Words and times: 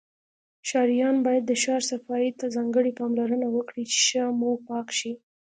ښاریان 0.67 1.15
باید 1.25 1.43
د 1.47 1.51
شار 1.63 1.81
صفایی 1.91 2.31
ته 2.39 2.45
ځانګړی 2.55 2.91
پاملرنه 2.99 3.47
وکړی 3.51 3.83
چی 3.91 3.97
ښه 4.07 4.23
موپاک 4.39 4.87
شی 4.97 5.11